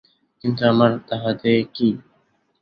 কিন্তু, 0.41 0.61
আমার 0.65 0.91
তাহাতে 1.07 1.51
কী। 1.73 1.89